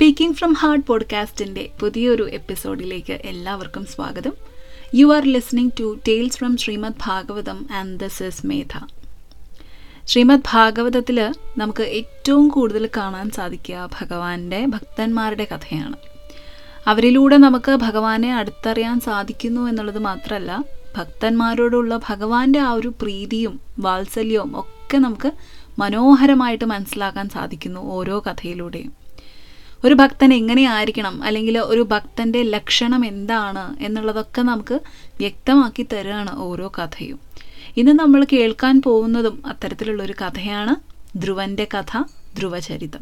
[0.00, 4.32] Speaking from heart പോഡ്കാസ്റ്റിന്റെ പുതിയൊരു എപ്പിസോഡിലേക്ക് എല്ലാവർക്കും സ്വാഗതം.
[4.94, 8.86] You are listening to tales from Srimad Bhagavatam and this is Medha
[10.06, 15.96] Srimad ഭാഗവതത്തിൽ നമുക്ക് ഏറ്റവും കൂടുതൽ കാണാൻ സാധിക്കുക ഭഗവാന്റെ ഭക്തന്മാരുടെ കഥയാണ്.
[16.86, 20.64] അവരിലൂടെ നമുക്ക് ഭഗവാനെ അടുത്തറിയാൻ സാധിക്കുന്നു എന്നുള്ളത് മാത്രമല്ല
[20.96, 25.32] ഭക്തന്മാരോടുള്ള ഭഗവാന്റെ ആ ഒരു പ്രീതിയും വാത്സല്യവും ഒക്കെ നമുക്ക്
[25.78, 28.99] മനോഹരമായിട്ട് മനസ്സിലാക്കാൻ സാധിക്കുന്നു ഓരോ കഥയിലൂടെയും.
[29.84, 31.22] ഒരു ഭക്തൻ എങ്ങനെയായിരിക്കണം?
[31.22, 33.84] അല്ലെങ്കിൽ ഒരു ഭക്തന്റെ ലക്ഷണം എന്താണ്?
[33.84, 34.74] എന്നുള്ളതൊക്കെ നമുക്ക്
[35.18, 37.20] വ്യക്തമാക്കി തരുകയാണ് ഓരോ കഥയും.
[37.76, 40.76] ഇന്ന് നമ്മൾ കേൾക്കാൻ പോകുന്നതും അത്തരത്തിലുള്ളൊരു കഥയാണ്
[41.18, 42.02] ധ്രുവന്റെ കഥ
[42.38, 43.00] Dhruvacharitham.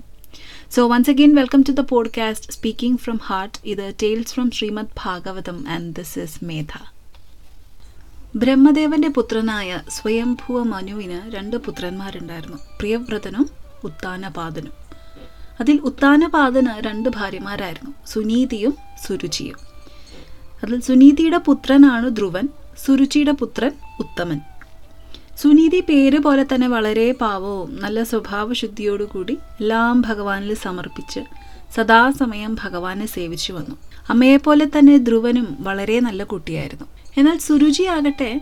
[0.70, 5.64] So once again welcome to the podcast speaking from heart ഇത് tales from Srimad Bhagavatam
[5.68, 6.92] and this is Medha.
[8.36, 12.56] ബ്രഹ്മദേവന്റെ പുത്രനായ സ്വയംഭുവ മനുവിന് രണ്ട് പുത്രന്മാരുണ്ടായിരുന്നു.
[12.78, 13.50] പ്രിയവ്രതനും
[13.84, 14.87] ഉത്താനപാദനും.
[15.60, 17.94] അതിൽ ഉത്താനപാതന് രണ്ട് ഭാര്യമാരായിരുന്നു.
[18.06, 18.74] സുനീതിയും
[19.06, 19.56] സുരുചിയും.
[20.62, 22.48] അതിൽ സുനീതിയുടെ പുത്രനാണ് ധ്രുവൻ
[22.86, 24.40] സുരുചിയുടെ പുത്രൻ ഉത്തമൻ.
[25.42, 31.20] സുനീതി പേര് പോലെ തന്നെ വളരെ പാവവും നല്ല സ്വഭാവശുദ്ധിയോടുകൂടി എല്ലാം ഭഗവാനിൽ സമർപ്പിച്ച്
[31.74, 33.76] സദാസമയം ഭഗവാനെ സേവിച്ചു വന്നു.
[34.08, 36.84] അമ്മയെപ്പോലെ തന്നെ ധ്രുവനും വളരെ നല്ല കുട്ടിയായിരുന്നു.
[37.18, 38.40] എന്നാൽ സുരുചി ആകട്ടെ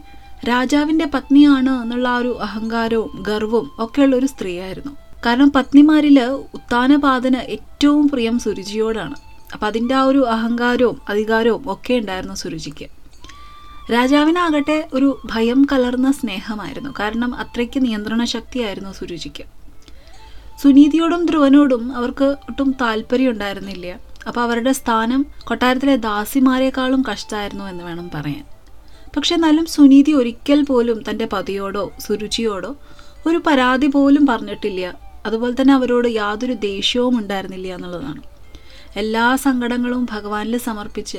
[0.49, 5.06] രാജാവിന്റെ പത്നിയാണ് എന്നുള്ള ആ ഒരു അഹങ്കാരവും ഗർവവും ഒക്കെയുള്ള ഒരു സ്ത്രീയായിരുന്നു.
[5.27, 6.21] കാരണം പത്നിമാരിൽ
[6.55, 9.15] ഉത്താനപാതന് ഏറ്റവും പ്രിയം സുരുചിയോടാണ്.
[9.53, 12.87] അപ്പം അതിന്റെ ആ ഒരു അഹങ്കാരവും അധികാരവും ഒക്കെ ഉണ്ടായിരുന്നു സുരുചിക്ക്.
[13.93, 16.91] രാജാവിനാകട്ടെ ഒരു ഭയം കലർന്ന സ്നേഹമായിരുന്നു.
[17.01, 19.45] കാരണം അത്രയ്ക്ക് നിയന്ത്രണ ശക്തിയായിരുന്നു സുരുചിക്ക്.
[20.63, 24.01] സുനീതിയോടും ധ്രുവനോടും അവർക്ക് ഒട്ടും താല്പര്യം ഉണ്ടായിരുന്നില്ല.
[24.29, 28.45] അപ്പോൾ അവരുടെ സ്ഥാനം കൊട്ടാരത്തിലെ ദാസിമാരെക്കാളും കഷ്ടമായിരുന്നു എന്ന് വേണം പറയാൻ.
[29.17, 32.77] പക്ഷെ എന്നാലും സുനീതി ഒരിക്കൽ പോലും തന്റെ പതിയോടോ സുരുചിയോടോ
[33.27, 35.06] ഒരു പരാതി പോലും പറഞ്ഞിട്ടില്ല.
[35.27, 38.23] അതുപോലെ തന്നെ അവരോട് യാതൊരു ദേഷ്യവും ഉണ്ടായിരുന്നില്ല എന്നുള്ളതാണ്.
[38.97, 41.19] എല്ലാ സങ്കടങ്ങളും ഭഗവാനിൽ സമർപ്പിച്ച്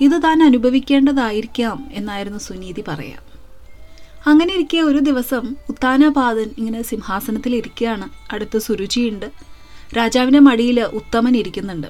[0.00, 3.32] ഇത് താൻ അനുഭവിക്കേണ്ടതായിരിക്കാം എന്നായിരുന്നു സുനീതി പറയാം
[4.26, 9.30] അങ്ങനെ ഇരിക്കെ ഒരു ദിവസം ഉത്താനപാദൻ ഇങ്ങനെ സിംഹാസനത്തിൽ ഇരിക്കുകയാണ് അടുത്ത് സുരുചിയുണ്ട്.
[9.96, 11.86] രാജാവിന്റെ മടിയിൽ ഉത്തമൻ ഇരിക്കുന്നുണ്ട്.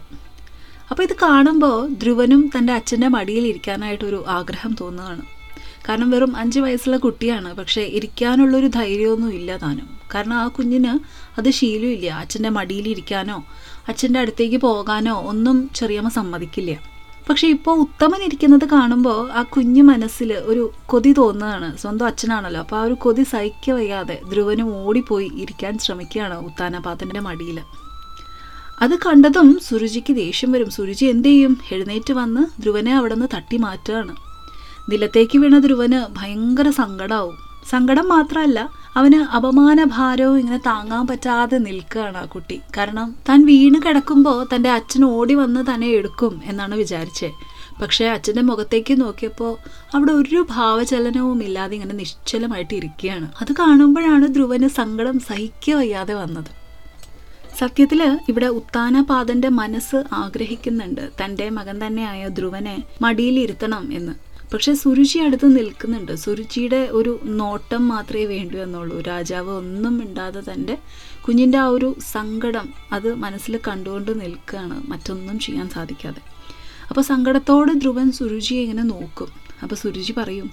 [0.90, 5.22] അപ്പോൾ ഇത് കാണുമ്പോൾ ധ്രുവനും തന്റെ അച്ഛന്റെ മടിയിൽ ഇരിക്കാനായിട്ടൊരു ആഗ്രഹം തോന്നുകയാണ്.
[5.88, 7.54] കാരണം വെറും അഞ്ച് വയസ്സുള്ള കുട്ടിയാണ്.
[7.56, 10.01] പക്ഷേ ഇരിക്കാനുള്ളൊരു ധൈര്യമൊന്നും ഇല്ല താനും.
[10.14, 10.98] കാരണം ആ കുഞ്ഞിന്
[11.40, 12.06] അത് ശീലമില്ല.
[12.06, 13.44] അച്ഛന്റെ മടിയിലിരിക്കാനോ
[13.88, 16.92] അച്ഛന്റെ അടുത്തേക്ക് പോകാനോ ഒന്നും ചെറിയമ്മ സമ്മതിക്കില്ല.
[17.28, 22.60] പക്ഷെ ഇപ്പോൾ ഉത്തമൻ ഇരിക്കുന്നത് കാണുമ്പോൾ ആ കുഞ്ഞു മനസ്സിൽ ഒരു കൊതി തോന്നുകയാണ് സ്വന്തം അച്ഛനാണല്ലോ.
[22.60, 27.60] അപ്പോൾ ആ ഒരു കൊതി സഹിക്ക വയ്യാതെ ധ്രുവനും ഓടിപ്പോയി ഇരിക്കാൻ ശ്രമിക്കുകയാണ് ഉത്താനപാതന്റെ മടിയിൽ.
[28.80, 30.70] അത് കണ്ടതും സുരുചിക്ക് ദേഷ്യം വരും.
[30.70, 31.60] സുരുചി എന്ത് ചെയ്യും?
[31.72, 34.16] എഴുന്നേറ്റ് വന്ന് ധ്രുവനെ അവിടെ നിന്ന് തട്ടി മാറ്റുകയാണ്.
[34.92, 42.60] നിലത്തേക്ക് വീണ ധ്രുവന് ഭയങ്കര സങ്കടമാവും സങ്കടം മാത്രമല്ല അവന് അപമാനഭാരവും ഇങ്ങനെ താങ്ങാൻ പറ്റാതെ നിൽക്കുകയാണ് ആ കുട്ടി.
[42.76, 47.30] കാരണം താൻ വീണ് കിടക്കുമ്പോൾ തന്റെ അച്ഛൻ ഓടി വന്ന് തന്നെ എടുക്കും എന്നാണ് വിചാരിച്ചത്
[47.82, 49.56] പക്ഷേ അച്ഛന്റെ മുഖത്തേക്ക് നോക്കിയപ്പോൾ
[49.94, 53.28] അവിടെ ഒരു ഭാവചലനവും ഇല്ലാതെ ഇങ്ങനെ നിശ്ചലമായിട്ട് ഇരിക്കുകയാണ്.
[53.40, 56.50] അത് കാണുമ്പോഴാണ് ധ്രുവന് സങ്കടം സഹിക്കുക വയ്യാതെ വന്നത്.
[57.58, 61.10] സത്യത്തിൽ ഇവിടെ ഉത്താനപാദന്റെ മനസ്സ് ആഗ്രഹിക്കുന്നുണ്ട്.
[61.24, 64.31] തന്റെ മകൻ തന്നെയായ ധ്രുവനെ മടിയിലിരുത്തണം എന്ന്.
[64.52, 66.14] പക്ഷെ സുരുചി അടുത്ത് നിൽക്കുന്നുണ്ട്.
[66.14, 69.00] സുരുചിയുടെ ഒരു നോട്ടം മാത്രമേ വേണ്ടൂ എന്നുള്ളൂ.
[69.00, 70.78] രാജാവ് ഒന്നും മിണ്ടാതെ തന്റെ
[71.28, 74.86] കുഞ്ഞിന്റെ ആ ഒരു സങ്കടം അത് മനസ്സിൽ കണ്ടുകൊണ്ട് നിൽക്കുകയാണ്.
[74.88, 76.20] മറ്റൊന്നും ചെയ്യാൻ സാധിക്കാതെ.
[76.88, 79.41] അപ്പോൾ സങ്കടത്തോടെ ധ്രുവൻ സുരുചിയെ ഇങ്ങനെ നോക്കും.
[79.62, 80.50] അപ്പോൾ സുരുചി പറയും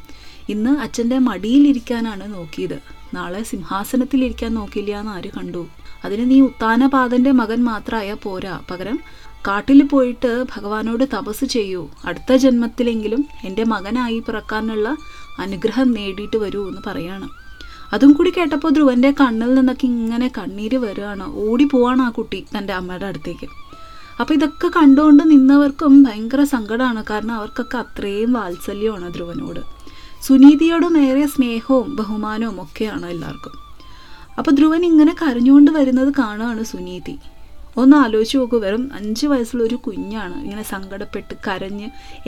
[0.50, 2.78] ഇന്ന് അച്ഛന്റെ മടിയിലിരിക്കാനാണ് നോക്കിയത്.
[3.14, 5.68] നാളെ സിംഹാസനത്തിലിരിക്കാൻ നോക്കില്ല എന്ന് ആര് കണ്ടു?
[6.06, 8.62] അതിന് നീ ഉത്താനപാദന്റെ മകൻ മാത്രമായ പോരാ.
[8.72, 9.00] പകരം
[9.48, 11.90] കാട്ടിൽ പോയിട്ട് ഭഗവാനോട് തപസ് ചെയ്യൂ.
[12.06, 14.98] അടുത്ത ജന്മത്തിലെങ്കിലും എന്റെ മകനായി പിറക്കാനുള്ള
[15.40, 17.30] അനുഗ്രഹം നേടിയിട്ട് വരൂ എന്ന് പറയാണ്.
[17.94, 23.06] അതും കൂടി കേട്ടപ്പോൾ ധ്രുവന്റെ കണ്ണിൽ നിന്നൊക്കെ ഇങ്ങനെ കണ്ണീര് വരികയാണ് ഓടി പോവാണ് ആ കുട്ടി തന്റെ അമ്മയുടെ
[23.06, 23.48] അടുത്തേക്ക്.
[24.22, 29.62] അപ്പോൾ ഇതൊക്കെ കണ്ടുകൊണ്ട് നിന്നവർക്കും ഭയങ്കര സങ്കടമാണ് കാരണം അവർക്കൊക്കെ അത്രയും വാത്സല്യമാണ് ധ്രുവനോട്.
[30.26, 33.54] സുനീതിയോടും ഏറെ സ്നേഹവും ബഹുമാനവും ഒക്കെയാണ് എല്ലാവർക്കും.
[34.38, 37.16] അപ്പോൾ ധ്രുവൻ ഇങ്ങനെ കരഞ്ഞുകൊണ്ട് വരുന്നത് കാണുകയാണ് സുനീതി.
[37.78, 41.88] ഒന്ന് ആലോചിച്ച് നോക്കൂ വെറും അഞ്ച് വയസ്സുള്ള ഒരു കുഞ്ഞാണ് ഇങ്ങനെ സങ്കടപ്പെട്ട് കരഞ്ഞ്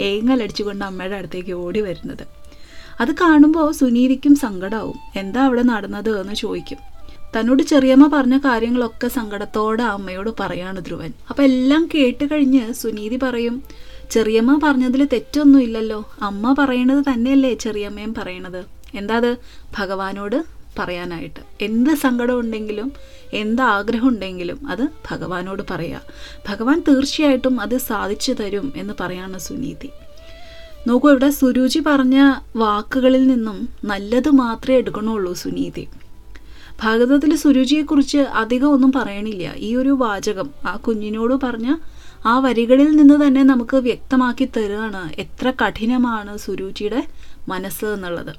[0.10, 2.24] ഏങ്ങലടിച്ചുകൊണ്ട് അമ്മയുടെ അടുത്തേക്ക് ഓടി വരുന്നത്.
[3.02, 6.80] അത് കാണുമ്പോൾ സുനീതിക്കും സങ്കടമാവും എന്താ അവിടെ നടന്നത് എന്ന് ചോദിക്കും.
[7.36, 11.12] തന്നോട് ചെറിയമ്മ പറഞ്ഞ കാര്യങ്ങളൊക്കെ സങ്കടത്തോടെ അമ്മയോട് പറയാണ് ധ്രുവൻ.
[11.30, 13.56] അപ്പം എല്ലാം കേട്ട് കഴിഞ്ഞ് സുനീതി പറയും
[14.16, 16.00] ചെറിയമ്മ പറഞ്ഞതിൽ തെറ്റൊന്നും ഇല്ലല്ലോ.
[16.30, 18.62] അമ്മ പറയണത് തന്നെയല്ലേ ചെറിയമ്മയും പറയണത്.
[19.00, 19.32] എന്താ അത്?
[19.78, 20.38] ഭഗവാനോട്
[20.80, 21.42] പറയാനായിട്ട്.
[21.68, 22.90] എന്ത് സങ്കടം ഉണ്ടെങ്കിലും
[23.42, 26.02] എന്ത് ആഗ്രഹം ഉണ്ടെങ്കിലും അത് ഭഗവാനോട് പറയുക
[26.50, 29.90] ഭഗവാൻ തീർച്ചയായിട്ടും അത് സാധിച്ചു തരും എന്ന് പറയാണ് സുനീതി.
[30.88, 32.18] നോക്കൂ ഇവിടെ സുരുചി പറഞ്ഞ
[32.64, 33.58] വാക്കുകളിൽ നിന്നും
[33.92, 35.84] നല്ലത് മാത്രമേ എടുക്കണുള്ളൂ സുനീതി.
[36.80, 39.54] ഭാഗവതത്തിൽ സുരുചിയെക്കുറിച്ച് അധികം ഒന്നും പറയണില്ല.
[39.58, 41.76] ഈ ഒരു വാചകം ആ കുഞ്ഞിനോട് പറഞ്ഞ
[42.26, 47.04] ആ വരികളിൽ നിന്ന് തന്നെ നമുക്ക് വ്യക്തമാക്കി തരുകയാണ് എത്ര കഠിനമാണ് സുരുചിയുടെ
[47.50, 48.34] മനസ്സ് എന്നുള്ളത്.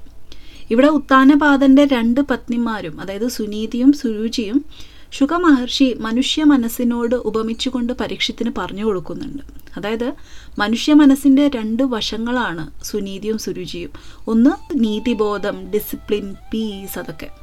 [0.71, 4.65] ഇവിടെ ഉത്താനപാദന്റെ രണ്ട് പത്നിമാരും അതായത് സുനീതിയും സുരുചിയും
[5.11, 9.43] ശുഖമഹർഷി മനുഷ്യ മനസ്സിനോട് ഉപമിച്ചുകൊണ്ട് പരീക്ഷത്തിന് പറഞ്ഞു കൊടുക്കുന്നുണ്ട്.
[9.77, 10.13] അതായത്
[10.59, 13.89] മനുഷ്യ മനസ്സിന്റെ രണ്ട് വശങ്ങളാണ് സുനീതിയും സുരുചിയും.
[14.27, 17.42] ഒന്ന് നീതിബോധം ഡിസിപ്ലിൻ പീസ് അതൊക്കെ.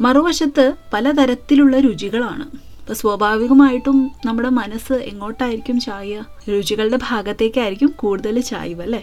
[0.00, 2.44] മറുവശത്ത് പലതരത്തിലുള്ള രുചികളാണ്.
[2.80, 6.22] അപ്പോൾ സ്വാഭാവികമായിട്ടും നമ്മുടെ മനസ്സ് എങ്ങോട്ടായിരിക്കും ചായ?
[6.48, 9.02] രുചികളുടെ ഭാഗത്തേക്കായിരിക്കും കൂടുതൽ ചായ്വ് അല്ലേ?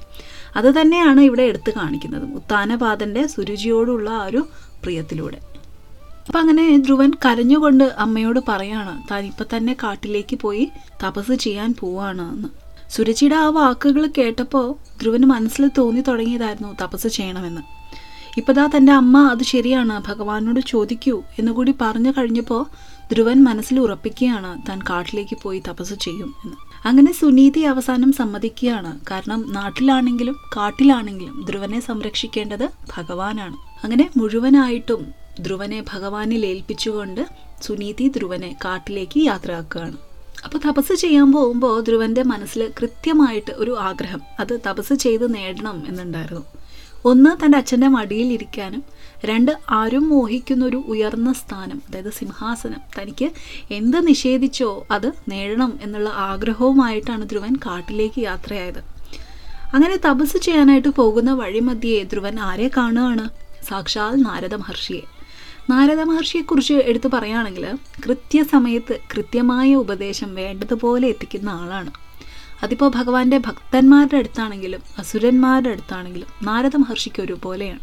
[0.55, 4.47] അത് തന്നെയാണ് ഇവിടെ എടുത്തു കാണിക്കുന്നത് ഉത്താനപാദന്റെ സുരുചിയോടുള്ള ആ ഒരു
[4.83, 5.39] പ്രിയത്തിലൂടെ.
[6.27, 10.71] അപ്പം അങ്ങനെ ധ്രുവൻ കരഞ്ഞുകൊണ്ട് അമ്മയോട് പറയാണ് താൻ ഇപ്പം തന്നെ കാട്ടിലേക്ക് പോയി
[11.03, 12.47] തപസ് ചെയ്യാൻ പോവാണ് എന്ന്.
[12.91, 17.61] സുരജിയുടെ ആ വാക്കുകൾ കേട്ടപ്പോൾ ധ്രുവന് മനസ്സിൽ തോന്നി തുടങ്ങിയതായിരുന്നു തപസ് ചെയ്യണമെന്ന്.
[18.37, 22.65] ഇപ്പതാ തന്റെ അമ്മ അത് ശരിയാണ് ഭഗവാനോട് ചോദിക്കൂ എന്നുകൂടി പറഞ്ഞു കഴിഞ്ഞപ്പോൾ
[23.11, 26.55] ധ്രുവൻ മനസ്സിൽ ഉറപ്പിക്കുകയാണ് താൻ കാട്ടിലേക്ക് പോയി തപസ് ചെയ്യും എന്ന്.
[26.85, 28.99] അങ്ങനെ സുനീതി അവസാനം സമ്മതിക്കുകയാണ്.
[29.11, 33.55] കാരണം നാട്ടിലാണെങ്കിലും കാട്ടിലാണെങ്കിലും ധ്രുവനെ സംരക്ഷിക്കേണ്ടത് ഭഗവാനാണ്.
[33.83, 37.27] അങ്ങനെ മുഴുവനായിട്ടും ധ്രുവനെ ഭഗവാനിൽ ഏൽപ്പിച്ചുകൊണ്ട്
[37.61, 39.97] സുനീതി ധ്രുവനെ കാട്ടിലേക്ക് യാത്രയാക്കുകയാണ്.
[40.45, 46.43] അപ്പോൾ തപസ് ചെയ്യാൻ പോകുമ്പോൾ ധ്രുവന്റെ മനസ്സിൽ കൃത്യമായിട്ട് ഒരു ആഗ്രഹം അത് തപസ് ചെയ്ത് നേടണം എന്നുണ്ടായിരുന്നു.
[47.05, 48.83] ഒന്ന് തന്റെ അച്ഛന്റെ മടിയിൽ ഇരിക്കാനും
[49.25, 53.01] രണ്ട് ആരും മോഹിക്കുന്ന ഒരു ഉയർന്ന സ്ഥാനം അതായത് സിംഹാസനം.
[53.01, 53.31] തനിക്ക്
[53.71, 58.81] എന്ത് നിഷേധിച്ചോ അത് നേടണം എന്നുള്ള ആഗ്രഹവുമായിട്ടാണ് ധ്രുവൻ കാട്ടിലേക്ക് യാത്രയായത്.
[59.73, 63.29] അങ്ങനെ തപസ് ചെയ്യാനായിട്ട് പോകുന്ന വഴിമധ്യേ ധ്രുവൻ ആരെ കാണുകയാണ്?
[63.65, 65.01] സാക്ഷാൽ നാരദ മഹർഷിയെ.
[65.69, 72.04] നാരദ മഹർഷിയെക്കുറിച്ച് എടുത്തു പറയുകയാണെങ്കിൽ കൃത്യസമയത്ത് കൃത്യമായ ഉപദേശം വേണ്ടതുപോലെ എത്തിക്കുന്ന ആളാണ്.
[72.63, 77.79] അതിപ്പോൾ ഭഗവാന്റെ ഭക്തന്മാരുടെ അടുത്താണെങ്കിലും അസുരന്മാരുടെ അടുത്താണെങ്കിലും നാരദ മഹർഷിക്ക് ഒരുപോലെയാണ്.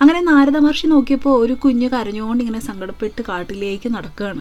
[0.00, 4.40] അങ്ങനെ നാരദ മഹർഷി നോക്കിയപ്പോൾ ഒരു കുഞ്ഞ് കരഞ്ഞുകൊണ്ട് ഇങ്ങനെ സങ്കടപ്പെട്ട് കാട്ടിലേക്ക് നടക്കുകയാണ്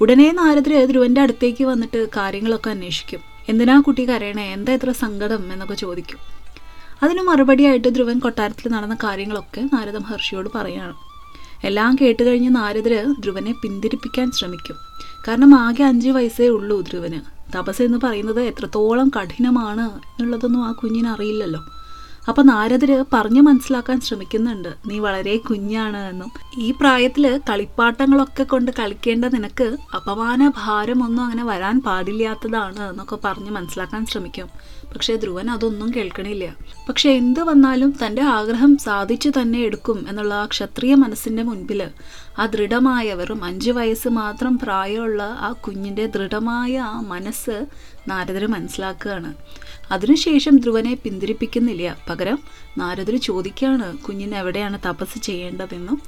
[0.00, 3.20] ഉടനെ നാരദർ ധ്രുവന്റെ അടുത്തേക്ക് വന്നിട്ട് കാര്യങ്ങളൊക്കെ അന്വേഷിക്കും.
[3.48, 4.52] എന്തിനാ കുട്ടി കരയണേ?
[4.52, 5.52] എന്താ ഇത്ര സങ്കടം?
[5.52, 6.18] എന്നൊക്കെ ചോദിക്കും.
[7.02, 10.94] അതിന് മറുപടിയായിട്ട് ധ്രുവൻ കൊട്ടാരത്തിൽ നടന്ന കാര്യങ്ങളൊക്കെ നാരദ മഹർഷിയോട് പറയാണ്.
[11.66, 14.76] എല്ലാം കേട്ട് കഴിഞ്ഞ് നാരദര് ധ്രുവനെ പിന്തിരിപ്പിക്കാൻ ശ്രമിക്കും.
[15.28, 17.41] കാരണം ആകെ അഞ്ച് വയസ്സേ ഉള്ളൂ ധ്രുവന്.
[17.54, 21.62] തപസ് എന്ന് പറയുന്നത് എത്രത്തോളം കഠിനമാണ് എന്നുള്ളതൊന്നും ആ കുഞ്ഞിന് അറിയില്ലല്ലോ.
[22.28, 24.68] അപ്പം നാരദര് പറഞ്ഞു മനസ്സിലാക്കാൻ ശ്രമിക്കുന്നുണ്ട്.
[24.86, 26.32] നീ വളരെ കുഞ്ഞാണ് എന്നും.
[26.58, 34.48] ഈ പ്രായത്തിൽ കളിപ്പാട്ടങ്ങളൊക്കെ കൊണ്ട് കളിക്കേണ്ട നിനക്ക് അപമാന ഭാരമൊന്നും അങ്ങനെ വരാൻ പാടില്ലാത്തതാണ് എന്നൊക്കെ പറഞ്ഞ് മനസ്സിലാക്കാൻ ശ്രമിക്കും.
[34.94, 36.56] പക്ഷെ ധ്രുവൻ അതൊന്നും കേൾക്കണില്ല.
[36.88, 41.88] പക്ഷെ എന്ത് വന്നാലും തന്റെ ആഗ്രഹം സാധിച്ചു തന്നെ എടുക്കും എന്നുള്ള ആ ക്ഷത്രിയ മനസ്സിന്റെ മുൻപിൽ
[42.38, 47.66] ആ ദൃഢമായ വെറും അഞ്ച് വയസ്സ് മാത്രം പ്രായമുള്ള ആ കുഞ്ഞിന്റെ ദൃഢമായ ആ മനസ്സ്
[48.08, 49.34] നാരദർ മനസ്സിലാക്കുകയാണ്.
[49.92, 51.96] അതിനുശേഷം ധ്രുവനെ പിന്തിരിപ്പിക്കുന്നില്ല.
[52.10, 52.38] പകരം
[52.78, 56.02] നാരദർ ചോദിക്കുകയാണ് കുഞ്ഞിന് എവിടെയാണ് തപസ് ചെയ്യേണ്ടതെന്നും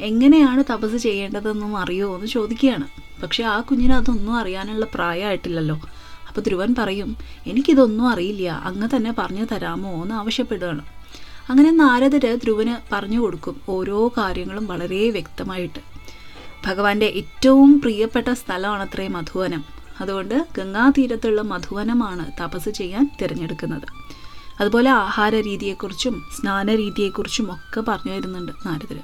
[0.00, 2.14] എങ്ങനെയാണ് തപസ് ചെയ്യേണ്ടതെന്നും അറിയോ?
[2.14, 2.86] എന്ന് ചോദിക്കുകയാണ്.
[3.22, 5.80] പക്ഷേ ആ കുഞ്ഞിന് അതൊന്നും അറിയാനുള്ള പ്രായമായിട്ടില്ലല്ലോ.
[6.28, 7.16] അപ്പോൾ ധ്രുവൻ പറയും
[7.46, 8.48] എനിക്കിതൊന്നും അറിയില്ല.
[8.48, 10.02] അങ്ങ് തന്നെ പറഞ്ഞു തരാമോ?
[10.02, 10.84] എന്ന് ആവശ്യപ്പെടുകയാണ്.
[11.48, 15.78] അങ്ങനെ നാരദര് ധ്രുവന് പറഞ്ഞു കൊടുക്കും ഓരോ കാര്യങ്ങളും വളരെ വ്യക്തമായിട്ട്.
[16.66, 19.79] ഭഗവാന്റെ ഏറ്റവും പ്രിയപ്പെട്ട സ്ഥലമാണ് സ്ഥലമാണത്രേ മധുവനം.
[20.00, 23.86] അതുകൊണ്ട് ഗംഗാതീരത്തുള്ള മധുവനമാണ് തപസ് ചെയ്യാൻ തിരഞ്ഞെടുക്കുന്നത്.
[24.60, 28.98] അതുപോലെ ആഹാര രീതിയെക്കുറിച്ചും സ്നാന രീതിയെക്കുറിച്ചും ഒക്കെ പറഞ്ഞു തരുന്നുണ്ട് നാരദർ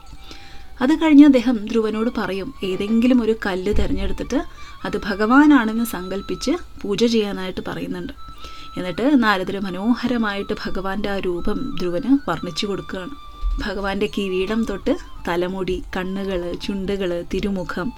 [0.81, 4.43] അത് കഴിഞ്ഞ് അദ്ദേഹം ധ്രുവനോട് പറയും ഏതെങ്കിലും ഒരു കല്ല് തിരഞ്ഞെടുത്തിട്ട്
[4.85, 6.51] അത് ഭഗവാനാണെന്ന് സങ്കല്പിച്ച്
[6.83, 8.13] പൂജ ചെയ്യാനായിട്ട് പറയുന്നുണ്ട്.
[8.77, 13.26] എന്നിട്ട് നാരദര് മനോഹരമായിട്ട് ഭഗവാന്റെ ആ രൂപം ധ്രുവന് വർണിച്ചു കൊടുക്കുകയാണ്.
[13.65, 14.97] ഭഗവാന്റെ കിരീടം തൊട്ട്
[15.29, 17.93] തലമുടി കണ്ണുകൾ ചുണ്ടുകൾ തിരുമുഖം.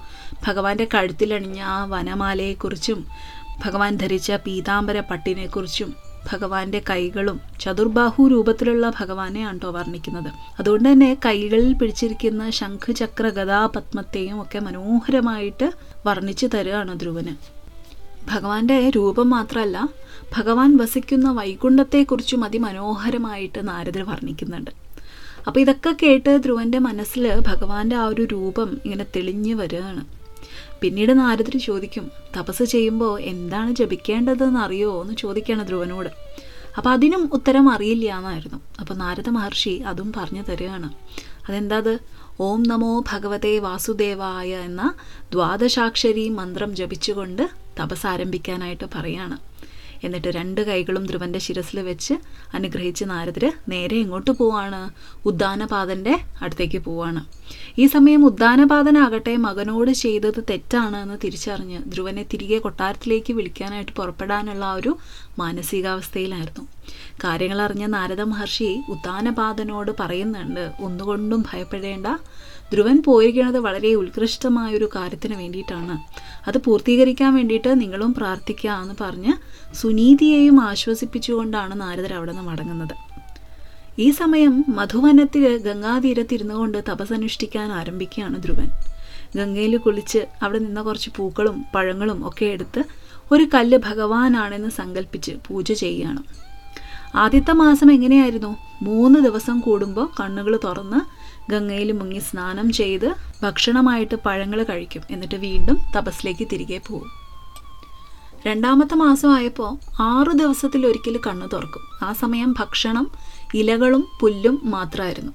[0.47, 3.05] ഭഗവാന്റെ കഴുത്തിലണിഞ്ഞ ആ വനമാലയെക്കുറിച്ചും
[3.65, 5.95] ഭഗവാൻ ധരിച്ച പീതാംബര പട്ടിനെക്കുറിച്ചും
[6.31, 10.31] ഭഗവാന്റെ കൈകളും ചതുർബാഹു രൂപത്തിലുള്ള ഭഗവാനെ കേട്ടോ വർണിക്കുന്നത്.
[10.59, 13.31] അതുകൊണ്ട് തന്നെ കൈകളിൽ പിടിച്ചിരിക്കുന്ന ശംഖ് ചക്ര
[14.41, 15.73] ഒക്കെ മനോഹരമായിട്ട്
[16.05, 17.35] വർണിച്ചു തരുകയാണ് ധ്രുവന്.
[18.31, 19.89] ഭഗവാന്റെ രൂപം മാത്രമല്ല
[20.37, 24.88] ഭഗവാൻ വസിക്കുന്ന വൈകുണ്ഠത്തെക്കുറിച്ചും അതിമനോഹരമായിട്ട് നാരദർ വർണിക്കുന്നുണ്ട്.
[25.47, 30.03] അപ്പോൾ ഇതൊക്കെ കേട്ട് ധ്രുവന്റെ മനസ്സിൽ ഭഗവാന്റെ ആ ഒരു രൂപം ഇങ്ങനെ തെളിഞ്ഞു വരികയാണ്.
[30.81, 36.09] പിന്നീട് നാരദർ ചോദിക്കും തപസ് ചെയ്യുമ്പോൾ എന്താണ് ജപിക്കേണ്ടതെന്ന് അറിയോ എന്ന് ചോദിക്കുകയാണ് ധ്രുവനോട്.
[36.77, 40.89] അപ്പോൾ അതിനും ഉത്തരം അറിയില്ല എന്നായിരുന്നു അപ്പോൾ നാരദ മഹർഷി അതും പറഞ്ഞു തരികയാണ്.
[41.49, 41.99] അതെന്താ അത്
[42.41, 44.93] ഓം നമോ ഭഗവതേ വാസുദേവായ എന്ന
[45.31, 49.37] ദ്വാദശാക്ഷരി മന്ത്രം ജപിച്ചുകൊണ്ട് തപസ് ആരംഭിക്കാനായിട്ട് പറയാണ്.
[50.03, 52.13] എന്നിട്ട് രണ്ട് കൈകളും ധ്രുവന്റെ ശിരസിൽ വെച്ച്
[52.53, 54.89] അനുഗ്രഹിച്ച് നാരദർ നേരെ എങ്ങോട്ട് പോവാണ്.
[55.25, 57.25] ഉദ്ദാനപാതന്റെ അടുത്തേക്ക് പോവാണ്.
[57.77, 64.97] ഈ സമയം ഉദ്ദാനപാതനാകട്ടെ മകനോട് ചെയ്തത് തെറ്റാണ് എന്ന് തിരിച്ചറിഞ്ഞ് ധ്രുവനെ തിരികെ കൊട്ടാരത്തിലേക്ക് വിളിക്കാനായിട്ട് പുറപ്പെടാനുള്ള ആ ഒരു
[65.39, 66.67] മാനസികാവസ്ഥയിലായിരുന്നു.
[67.23, 72.07] കാര്യങ്ങൾ അറിഞ്ഞ നാരദ മഹർഷി ഉദ്ദാനപാതനോട് പറയുന്നുണ്ട് ഒന്നുകൊണ്ടും ഭയപ്പെടേണ്ട.
[72.73, 75.97] ധ്രുവൻ പോയിരിക്കുന്നത് വളരെ ഉത്കൃഷ്ടമായ ഒരു കാര്യത്തിന് വേണ്ടിയിട്ടാണ്.
[76.49, 79.33] അത് പൂർത്തീകരിക്കാൻ വേണ്ടിയിട്ട് നിങ്ങളും പ്രാർത്ഥിക്കുക എന്ന് പറഞ്ഞ്
[79.75, 82.95] സുനീതിയെയും ആശ്വസിപ്പിച്ചുകൊണ്ടാണ് നാരദർ അവിടെ നിന്ന് മടങ്ങുന്നത്.
[83.99, 88.69] ഈ സമയം മധുവനത്തിൽ ഗംഗാതീരത്തിരുന്നു കൊണ്ട് തപസനുഷ്ഠിക്കാൻ ആരംഭിക്കുകയാണ് ധ്രുവൻ.
[89.35, 92.83] ഗംഗയിൽ കുളിച്ച് അവിടെ നിന്ന കുറച്ച് പൂക്കളും പഴങ്ങളും ഒക്കെ എടുത്ത്
[93.31, 96.23] ഒരു കല്ല് ഭഗവാനാണെന്ന് സങ്കല്പിച്ച് പൂജ ചെയ്യുകയാണ്.
[97.15, 98.57] ആദ്യത്തെ മാസം എങ്ങനെയായിരുന്നു?
[98.81, 100.99] മൂന്ന് ദിവസം കൂടുമ്പോൾ കണ്ണുകൾ തുറന്ന്
[101.51, 103.13] ഗംഗയിൽ മുങ്ങി സ്നാനം ചെയ്ത്
[103.43, 105.01] ഭക്ഷണമായിട്ട് പഴങ്ങൾ കഴിക്കും.
[105.11, 107.09] എന്നിട്ട് വീണ്ടും തപസ്സിലേക്ക് തിരികെ പോകും.
[108.47, 112.07] രണ്ടാമത്തെ മാസമായപ്പോൾ ആറു ദിവസത്തിൽ ഒരിക്കൽ കണ്ണു തുറക്കും.
[112.07, 113.11] ആ സമയം ഭക്ഷണം
[113.53, 115.31] ഇലകളും പുല്ലും മാത്രമായിരുന്നു.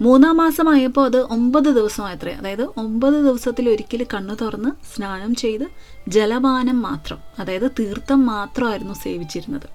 [0.00, 2.32] മൂന്നാം മാസമായപ്പോൾ അത് ഒമ്പത് ദിവസം ദിവസമായത്രേ.
[2.32, 5.64] അതായത് ഒമ്പത് ദിവസത്തിൽ ഒരിക്കൽ കണ്ണു തുറന്ന് സ്നാനം ചെയ്ത്
[6.08, 9.68] ജലപാനം മാത്രം അതായത് തീർത്ഥം മാത്രമായിരുന്നു സേവിച്ചിരുന്നത്.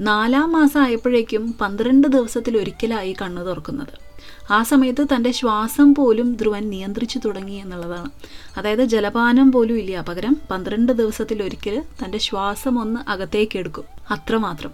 [0.00, 4.13] നാലാം മാസം ആയപ്പോഴേക്കും പന്ത്രണ്ട് ദിവസത്തിൽ ഒരിക്കലായി കണ്ണു തുറക്കുന്നത്.
[4.50, 8.10] ആ സമയത്ത് തന്റെ ശ്വാസം പോലും ധ്രുവൻ നിയന്ത്രിച്ചു തുടങ്ങി എന്നുള്ളതാണ്.
[8.58, 10.00] അതായത് ജലപാനം പോലും ഇല്ല.
[10.00, 13.84] പകരം പന്ത്രണ്ട് ദിവസത്തിൽ ഒരിക്കൽ തന്റെ ശ്വാസം ഒന്ന് അകത്തേക്ക് എടുക്കും.
[14.10, 14.70] അത്രമാത്രം.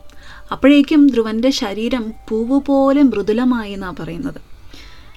[0.53, 4.41] അപ്പോഴേക്കും ധ്രുവന്റെ ശരീരം പൂവ് പോലെ മൃദുലമായി എന്നാണ് പറയുന്നത്.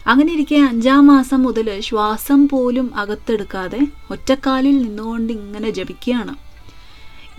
[0.08, 6.36] അങ്ങനെ ഇരിക്കെ അഞ്ചാം മാസം മുതൽ ശ്വാസം പോലും അകത്തെടുക്കാതെ ഒറ്റക്കാലിൽ നിന്നുകൊണ്ട് ഇങ്ങനെ ജപിക്കുകയാണ്.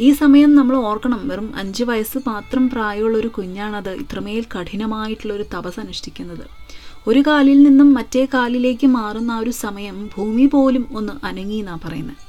[0.01, 3.91] ഈ സമയം നമ്മൾ ഓർക്കണം വെറും അഞ്ച് വയസ്സ് മാത്രം പ്രായമുള്ള ഒരു കുഞ്ഞാണത്.
[3.91, 6.65] ഇത്രമേൽ കഠിനമായിട്ടുള്ള ഒരു തപസ് അനുഷ്ഠിക്കുന്നത്.
[7.07, 12.23] ഒരു കാലിൽ നിന്നും മറ്റേ കാലിലേക്ക് മാറുന്ന ആ ഒരു സമയം ഭൂമി പോലും ഒന്ന് അനങ്ങി എന്നാണ് പറയുന്നത്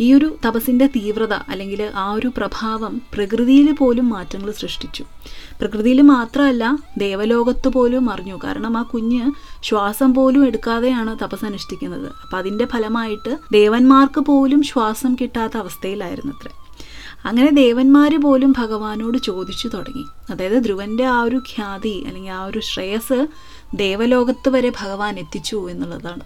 [0.00, 5.04] ഈ ഒരു തപസിന്റെ തീവ്രത അല്ലെങ്കിൽ ആ ഒരു പ്രഭാവം പ്രകൃതിയിൽ പോലും മാറ്റങ്ങൾ സൃഷ്ടിച്ചു.
[5.60, 8.36] പ്രകൃതിയിൽ മാത്രമല്ല ദേവലോകത്ത് പോലും അറിഞ്ഞു.
[8.44, 9.22] കാരണം ആ കുഞ്ഞ്
[9.62, 12.08] ശ്വാസം പോലും എടുക്കാതെയാണ് തപസ് അനുഷ്ഠിക്കുന്നത്.
[12.22, 16.50] അപ്പം അതിന്റെ ഫലമായിട്ട് ദേവന്മാർക്ക് പോലും ശ്വാസം കിട്ടാത്ത അവസ്ഥയിലായിരുന്നു അത്ര
[17.26, 20.04] അങ്ങനെ ദേവന്മാർ പോലും ഭഗവാനോട് ചോദിച്ചു തുടങ്ങി.
[20.30, 23.26] അതായത് ധ്രുവന്റെ ആ ഒരു ഖ്യാതി അല്ലെങ്കിൽ ആ ഒരു ശ്രേയസ്
[23.74, 26.20] ദേവലോകത്ത് വരെ ഭഗവാൻ എത്തിച്ചു എന്നുള്ളതാണ്.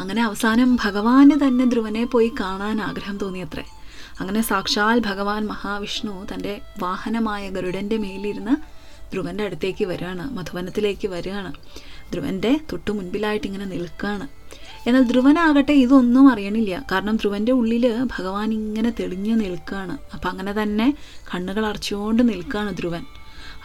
[0.00, 3.64] അങ്ങനെ അവസാനം ഭഗവാന് തന്നെ ധ്രുവനെ പോയി കാണാൻ ആഗ്രഹം തോന്നിയത്രേ.
[4.20, 8.56] അങ്ങനെ സാക്ഷാൽ ഭഗവാൻ മഹാവിഷ്ണു തന്റെ വാഹനമായ ഗരുഡന്റെ മേലിരുന്ന്
[9.12, 11.52] ധ്രുവന്റെ അടുത്തേക്ക് വരികയാണ് മധുവനത്തിലേക്ക് വരികയാണ്.
[12.12, 14.28] ധ്രുവന്റെ തൊട്ടു മുൻപിലായിട്ട് ഇങ്ങനെ നിൽക്കുകയാണ്.
[14.86, 16.86] എന്നാൽ ധ്രുവനാകട്ടെ ഇതൊന്നും അറിയണില്ല.
[16.92, 19.98] കാരണം ധ്രുവന്റെ ഉള്ളിൽ ഭഗവാൻ ഇങ്ങനെ തെളിഞ്ഞു നിൽക്കുകയാണ്.
[20.14, 20.94] അപ്പം അങ്ങനെ തന്നെ
[21.34, 23.04] കണ്ണുകൾ അടച്ചുകൊണ്ട് നിൽക്കുകയാണ് ധ്രുവൻ.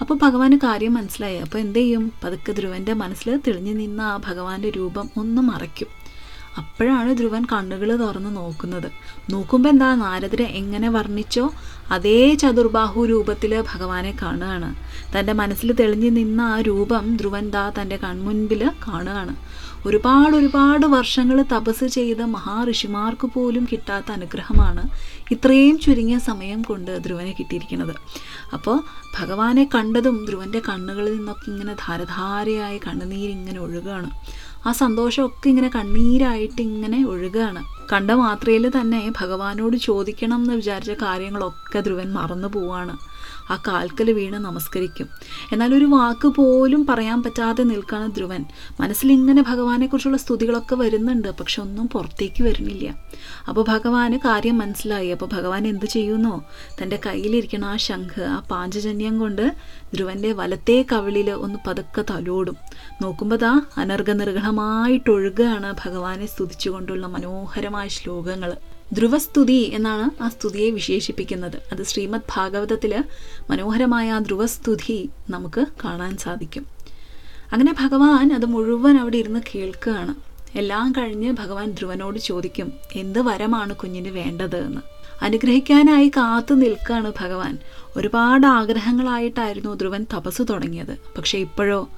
[0.01, 1.37] അപ്പോൾ ഭഗവാന് കാര്യം മനസ്സിലായി.
[1.37, 2.11] അപ്പോൾ എന്ത് ചെയ്യും?
[2.23, 5.87] പതുക്കെ ധ്രുവന്റെ മനസ്സിൽ തെളിഞ്ഞു നിന്ന ആ ഭഗവാന്റെ രൂപം ഒന്ന് മറയ്ക്കും.
[6.57, 8.91] അപ്പോഴാണ് ധ്രുവൻ കണ്ണുകൾ തുറന്ന് നോക്കുന്നത്.
[9.29, 11.53] നോക്കുമ്പോൾ എന്താ നാരദരെ എങ്ങനെ വർണിച്ചോ
[11.91, 14.75] അതേ ചതുർബാഹു രൂപത്തിൽ ഭഗവാനെ കാണുകയാണ്.
[15.19, 19.35] തന്റെ മനസ്സിൽ തെളിഞ്ഞു നിന്ന ആ രൂപം ധ്രുവൻ ദാ തന്റെ കൺമുൻപിൽ കാണുകയാണ്.
[19.85, 24.89] ഒരുപാട് ഒരുപാട് വർഷങ്ങൾ തപസ് ചെയ്ത മഹാഋഷിമാർക്ക് പോലും കിട്ടാത്ത അനുഗ്രഹമാണ്
[25.31, 27.95] ഇത്രയും ചുരുങ്ങിയ സമയം കൊണ്ട് ധ്രുവനെ കിട്ടിയിരിക്കുന്നത്.
[28.53, 28.77] അപ്പോൾ
[29.19, 34.11] ഭഗവാനെ കണ്ടതും ധ്രുവന്റെ കണ്ണുകളിൽ നിന്നൊക്കെ ഇങ്ങനെ ധാരധാരയായി കണ്ണുനീരിങ്ങനെ ഒഴുകുകയാണ്
[34.67, 42.13] ആ സന്തോഷമൊക്കെ ഇങ്ങനെ കണ്ണീരായിട്ട് ഇങ്ങനെ ഒഴുകുകയാണ് കണ്ട മാത്രയിൽ തന്നെ ഭഗവാനോട് ചോദിക്കണം എന്ന് വിചാരിച്ച കാര്യങ്ങളൊക്കെ ധ്രുവൻ
[42.13, 42.95] മറന്നു പോവാണ്.
[43.51, 45.09] ആ കാൽക്കൽ വീണ് നമസ്കരിക്കും.
[45.51, 48.45] എന്നാൽ ഒരു വാക്ക് പോലും പറയാൻ പറ്റാതെ നിൽക്കാണ് ധ്രുവൻ.
[48.81, 52.95] മനസ്സിൽ ഇങ്ങനെ ഭഗവാനെക്കുറിച്ചുള്ള സ്തുതികളൊക്കെ വരുന്നുണ്ട് പക്ഷെ ഒന്നും പുറത്തേക്ക് വരുന്നില്ല.
[53.49, 55.07] അപ്പോൾ ഭഗവാന് കാര്യം മനസ്സിലായി.
[55.07, 56.45] അപ്പോൾ ഭഗവാൻ എന്ത് ചെയ്യുന്നോ?
[56.81, 59.55] തന്റെ കയ്യിലിരിക്കണ ആ ശംഖ് ആ പാഞ്ചജന്യം കൊണ്ട്
[59.93, 62.57] ധ്രുവന്റെ വലത്തെ കവിളിൽ ഒന്ന് പതുക്കെ തലോടും.
[63.01, 68.57] നോക്കുമ്പോൾ ദാ അനർഘനിർഘണമായിട്ടൊഴുകുകയാണ് ഭഗവാനെ സ്തുതിച്ചുകൊണ്ടുള്ള മനോഹരമായ ശ്ലോകങ്ങൾ
[68.93, 71.55] ധ്രുവസ്തുതി എന്നാണ് ആ സ്തുതിയെ വിശേഷിപ്പിക്കുന്നത്.
[71.71, 73.03] അത് ശ്രീമദ് ഭാഗവതത്തിൽ
[73.49, 76.65] മനോഹരമായ ആ ധ്രുവസ്തുതി നമുക്ക് കാണാൻ സാധിക്കും.
[77.51, 80.15] അങ്ങനെ ഭഗവാൻ അത് മുഴുവൻ അവിടെ ഇരുന്ന് കേൾക്കുകയാണ്.
[80.57, 84.57] എല്ലാം കഴിഞ്ഞ് ഭഗവാൻ ധ്രുവനോട് ചോദിക്കും എന്ത് വരമാണ് കുഞ്ഞിന് വേണ്ടത്?
[84.57, 84.96] എന്ന്.
[85.21, 87.57] അനുഗ്രഹിക്കാനായി കാത്തു നിൽക്കുകയാണ് ഭഗവാൻ.
[87.95, 90.97] ഒരുപാട് ആഗ്രഹങ്ങളായിട്ടായിരുന്നു ധ്രുവൻ തപസ് തുടങ്ങിയത്.
[91.17, 91.89] പക്ഷേ ഇപ്പോഴോ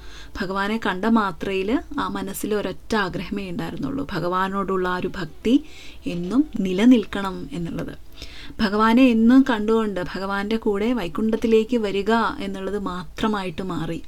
[0.41, 4.07] ഭഗവാനെ കണ്ട മാത്രയിൽ ആ മനസ്സിൽ ഒരൊറ്റ ആഗ്രഹമേ ഉണ്ടായിരുന്നുള്ളൂ.
[4.11, 5.63] ഭഗവാനോടുള്ള ആ ഒരു ഭക്തി
[6.07, 7.97] എന്നും നിലനിൽക്കണം എന്നുള്ളത്.
[8.59, 14.01] ഭഗവാനെ എന്നും കണ്ടുകൊണ്ട് ഭഗവാന്റെ കൂടെ വൈകുണ്ഠത്തിലേക്ക് വരിക എന്നുള്ളത് മാത്രമായിട്ട് മാറി.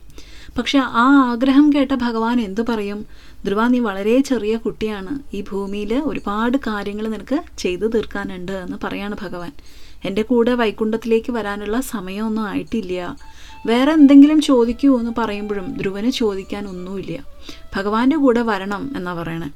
[0.57, 3.05] പക്ഷെ ആ ആഗ്രഹം കേട്ട ഭഗവാൻ എന്തു പറയും?
[3.45, 5.35] ധ്രുവ നീ വളരെ ചെറിയ കുട്ടിയാണ്.
[5.35, 9.51] ഈ ഭൂമിയിൽ ഒരുപാട് കാര്യങ്ങൾ നിനക്ക് ചെയ്തു തീർക്കാനുണ്ട് എന്ന് പറയാണ് ഭഗവാൻ.
[10.05, 13.17] എന്റെ കൂടെ വൈകുണ്ഠത്തിലേക്ക് വരാനുള്ള സമയമൊന്നും ആയിട്ടില്ല.
[13.65, 17.23] വേറെ എന്തെങ്കിലും ചോദിക്കൂ എന്ന് പറയുമ്പോഴും ധ്രുവന് ചോദിക്കാൻ ഒന്നുമില്ല.
[17.75, 19.49] ഭഗവാന്റെ കൂടെ വരണം എന്നാ പറയണേ.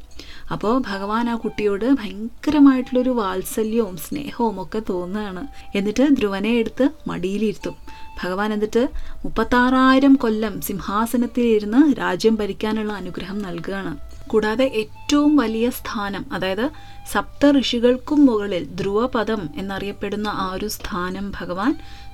[0.52, 5.48] അപ്പോൾ ഭഗവാൻ ആ കുട്ടിയോട് ഭയങ്കരമായിട്ടുള്ളൊരു വാത്സല്യവും സ്നേഹവും ഒക്കെ തോന്നുകയാണ്.
[5.76, 7.76] എന്നിട്ട് ധ്രുവനെ എടുത്ത് മടിയിലിരുത്തും.
[8.24, 8.90] ഭഗവാൻ എന്നിട്ട്
[9.24, 13.98] മുപ്പത്താറായിരം കൊല്ലം സിംഹാസനത്തിലിരുന്ന് രാജ്യം ഭരിക്കാനുള്ള അനുഗ്രഹം നൽകുകയാണ്.
[14.28, 16.70] കൂടാതെ ഏറ്റവും വലിയ സ്ഥാനം അതായത്
[17.12, 21.74] സപ്ത ഋഷികൾക്കും മുകളിൽ ധ്രുവപദം എന്നറിയപ്പെടുന്ന ആ ഒരു സ്ഥാനം ഭഗവാൻ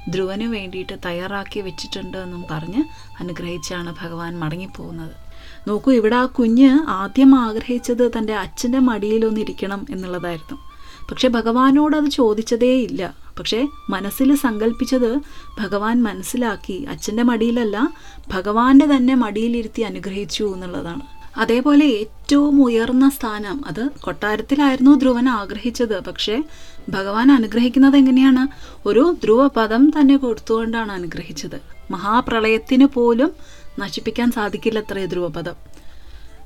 [0.09, 2.83] ധ്രുവന് വേണ്ടിയിട്ട് തയ്യാറാക്കി വെച്ചിട്ടുണ്ട് എന്നും പറഞ്ഞ്
[3.19, 5.30] അനുഗ്രഹിച്ചാണ് ഭഗവാൻ മടങ്ങിപ്പോകുന്നത്.
[5.67, 10.71] നോക്കൂ ഇവിടെ ആ കുഞ്ഞ് ആദ്യം ആഗ്രഹിച്ചത് തന്റെ അച്ഛന്റെ മടിയിലൊന്നിരിക്കണം എന്നുള്ളതായിരുന്നു.
[11.11, 13.13] പക്ഷെ ഭഗവാനോട് അത് ചോദിച്ചതേ ഇല്ല.
[13.39, 15.21] പക്ഷേ മനസ്സിൽ സങ്കല്പിച്ചത്
[15.59, 17.89] ഭഗവാൻ മനസ്സിലാക്കി അച്ഛന്റെ മടിയിലല്ല
[18.27, 21.01] ഭഗവാന്റെ തന്നെ മടിയിലിരുത്തി അനുഗ്രഹിച്ചു എന്നുള്ളതാണ്.
[21.37, 26.03] അതേപോലെ ഏറ്റവും ഉയർന്ന സ്ഥാനം അത് കൊട്ടാരത്തിലായിരുന്നു ധ്രുവൻ ആഗ്രഹിച്ചത്.
[26.03, 26.43] പക്ഷേ
[26.89, 28.47] ഭഗവാൻ അനുഗ്രഹിക്കുന്നത് എങ്ങനെയാണ്?
[28.87, 31.61] ഒരു ധ്രുവപദം തന്നെ കൊടുത്തുകൊണ്ടാണ് അനുഗ്രഹിച്ചത്.
[31.91, 33.31] മഹാപ്രളയത്തിന് പോലും
[33.79, 35.53] നശിപ്പിക്കാൻ സാധിക്കില്ലത്രേ ധ്രുവപദം.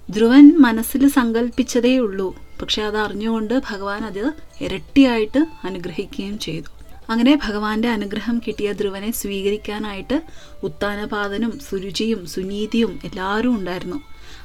[0.09, 6.65] ധ്രുവൻ മനസ്സിൽ സങ്കല്പിച്ചതേ ഉള്ളൂ പക്ഷെ അത് അറിഞ്ഞുകൊണ്ട് ഭഗവാൻ അത് ഇരട്ടിയായിട്ട് അനുഗ്രഹിക്കുകയും ചെയ്തു.
[7.09, 10.21] അങ്ങനെ ഭഗവാന്റെ അനുഗ്രഹം കിട്ടിയ ധ്രുവനെ സ്വീകരിക്കാനായിട്ട്
[10.63, 14.01] ഉത്താനപാതനും സുരുചിയും സുനീതിയും എല്ലാവരും ഉണ്ടായിരുന്നു.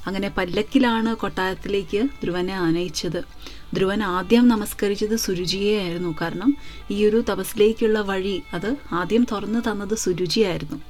[0.07, 3.23] അങ്ങനെ പല്ലക്കിലാണ് കൊട്ടാരത്തിലേക്ക് ധ്രുവനെ ആനയിച്ചത്.
[3.75, 6.17] ധ്രുവൻ ആദ്യം നമസ്കരിച്ചത് സുരുചിയെയായിരുന്നു.
[6.21, 6.57] കാരണം
[6.91, 10.81] ഈ ഒരു തപസ്സിലേക്കുള്ള വഴി അത് ആദ്യം തുറന്നു തന്നത് സുരുചിയായിരുന്നു.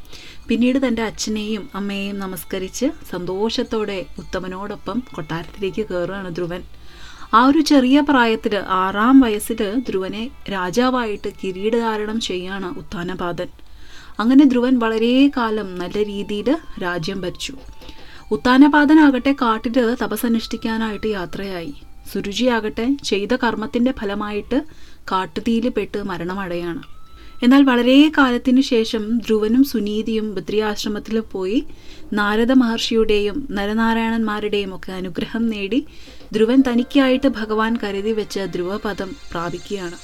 [0.49, 6.63] പിന്നീട് തന്റെ അച്ഛനെയും അമ്മയെയും നമസ്കരിച്ച് സന്തോഷത്തോടെ ഉത്തമനോടൊപ്പം കൊട്ടാരത്തിലേക്ക് കയറുകയാണ് ധ്രുവൻ.
[7.35, 13.47] ആ ഒരു ചെറിയ പ്രായത്തിൽ ആറാം വയസ്സിൽ ധ്രുവനെ രാജാവായിട്ട് കിരീടധാരണം ചെയ്യാണ് ഉത്താനപാദൻ
[14.19, 17.55] അങ്ങനെ ധ്രുവൻ വളരെ കാലം നല്ല രീതിയിൽ രാജ്യം ഭരിച്ചു.
[18.33, 21.75] ഉത്താനപാദനാകട്ടെ കാട്ടിൽ തപസ്സനുഷ്ഠിക്കാനായിട്ട് യാത്രയായി.
[22.13, 24.59] സുരുചിയാകട്ടെ ചെയ്ത കർമ്മത്തിന്റെ ഫലമായിട്ട്
[25.13, 26.83] കാട്ടുതീയിൽ പെട്ട് മരണമടയാണ്.
[27.43, 31.65] എന്നാൽ വളരെ കാലത്തിനു ശേഷം ധ്രുവനും സുനീതിയും ബദ്രിയാശ്രമത്തിൽ പോയി
[32.13, 35.87] നാരദ മഹർഷിയുടെയും നരനാരായണന്മാരുടെയും ഒക്കെ അനുഗ്രഹം നേടി
[36.33, 39.99] ധ്രുവൻ തനിക്കായിട്ട് ഭഗവാൻ കരുതി വെച്ച ധ്രുവപദം പ്രാപിക്കുകയാണ്.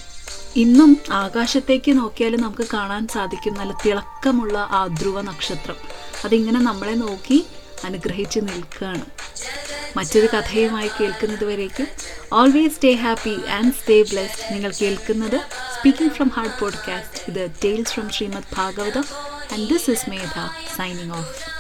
[0.56, 5.76] ഇന്നും ആകാശത്തേക്ക് നോക്കിയാൽ നമുക്ക് കാണാൻ സാധിക്കും നല്ല തിളക്കമുള്ള ആ ധ്രുവ നക്ഷത്രം
[6.24, 7.38] അതിങ്ങനെ നമ്മളെ നോക്കി
[7.84, 9.06] അനുഗ്രഹിച്ച് നിൽക്കുകയാണ്.
[9.96, 11.86] മറ്റൊരു കഥയുമായി കേൾക്കുന്നതുവരേക്കും.
[12.32, 15.40] Always stay happy and stay blessed നിങ്ങൾ കേൾക്കുന്നത്
[15.78, 19.04] സ്പീക്കിംഗ് ഫ്രം ഹാർഡ് പോഡ്കാസ്റ്റ് ഇത് tales from Srimad Bhagavatam
[19.52, 20.36] and this is Medha
[20.76, 21.55] signing off